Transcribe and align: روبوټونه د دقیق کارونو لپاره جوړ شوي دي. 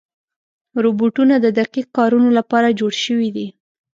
روبوټونه 0.83 1.35
د 1.39 1.47
دقیق 1.59 1.87
کارونو 1.97 2.29
لپاره 2.37 2.75
جوړ 2.79 2.93
شوي 3.05 3.29
دي. 3.35 3.47